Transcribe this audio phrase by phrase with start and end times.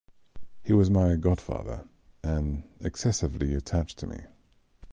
[0.63, 1.87] He was my godfather,
[2.23, 4.21] and excessively attached to me.